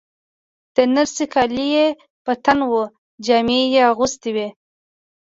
[0.75, 1.87] د نرسې کالي یې
[2.25, 2.83] په تن وو،
[3.25, 4.47] جامې یې اغوستې وې.